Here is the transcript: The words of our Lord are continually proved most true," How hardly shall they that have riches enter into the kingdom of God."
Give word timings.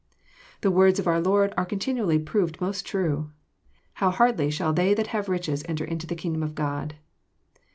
The 0.61 0.71
words 0.71 0.97
of 0.97 1.05
our 1.05 1.21
Lord 1.21 1.53
are 1.55 1.63
continually 1.63 2.17
proved 2.17 2.59
most 2.59 2.87
true," 2.87 3.29
How 4.01 4.09
hardly 4.09 4.49
shall 4.49 4.73
they 4.73 4.95
that 4.95 5.05
have 5.13 5.29
riches 5.29 5.63
enter 5.69 5.85
into 5.85 6.07
the 6.07 6.15
kingdom 6.15 6.41
of 6.41 6.55
God." 6.55 6.95